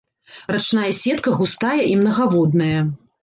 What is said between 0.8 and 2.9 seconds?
сетка густая і мнагаводная.